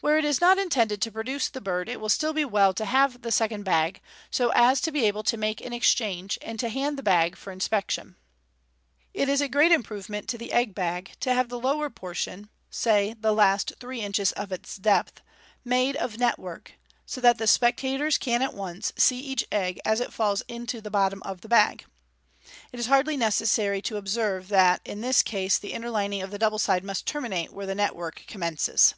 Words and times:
Where 0.00 0.18
it 0.18 0.24
is 0.26 0.38
not 0.38 0.58
intended 0.58 1.00
to 1.00 1.10
produce 1.10 1.48
the 1.48 1.62
bird, 1.62 1.88
it 1.88 1.98
will 1.98 2.10
still 2.10 2.34
be 2.34 2.44
well 2.44 2.74
to 2.74 2.84
have 2.84 3.22
the 3.22 3.32
second 3.32 3.62
bag, 3.62 4.02
so 4.30 4.50
as 4.54 4.78
to 4.82 4.92
be 4.92 5.06
able 5.06 5.22
to 5.22 5.38
make 5.38 5.62
an 5.62 5.72
exchange, 5.72 6.38
and 6.42 6.60
to 6.60 6.68
hand 6.68 6.98
the 6.98 7.02
bag 7.02 7.36
for 7.38 7.50
inspection. 7.50 8.08
MODERN 8.08 8.16
MAGIC. 8.16 9.14
3*9 9.14 9.22
It 9.22 9.28
is 9.32 9.40
a 9.40 9.48
great 9.48 9.72
improvement 9.72 10.28
to 10.28 10.36
the 10.36 10.52
egg 10.52 10.74
bag 10.74 11.12
to 11.20 11.32
have 11.32 11.48
the 11.48 11.58
lower 11.58 11.88
portion, 11.88 12.50
say 12.68 13.14
the 13.18 13.32
last 13.32 13.72
three 13.80 14.00
inches 14.02 14.32
of 14.32 14.52
its 14.52 14.76
depth, 14.76 15.22
made 15.64 15.96
of 15.96 16.18
network, 16.18 16.72
so 17.06 17.22
that 17.22 17.38
the 17.38 17.46
spectators 17.46 18.18
can 18.18 18.42
at 18.42 18.52
once 18.52 18.92
see 18.98 19.18
each 19.20 19.46
egg 19.50 19.80
as 19.86 20.00
it 20.00 20.12
falls 20.12 20.42
to 20.48 20.82
the 20.82 20.90
bottom 20.90 21.22
of 21.22 21.40
the 21.40 21.48
bag. 21.48 21.86
It 22.74 22.78
is 22.78 22.88
hardly 22.88 23.16
necessary 23.16 23.80
to 23.80 23.96
observe 23.96 24.48
that 24.48 24.82
in 24.84 25.00
this 25.00 25.22
case 25.22 25.56
the 25.56 25.72
innei 25.72 25.90
lining 25.90 26.20
of 26.20 26.30
the 26.30 26.38
double 26.38 26.58
side 26.58 26.84
must 26.84 27.06
terminate 27.06 27.54
where 27.54 27.64
the 27.64 27.74
network 27.74 28.24
com 28.28 28.42
mences. 28.42 28.92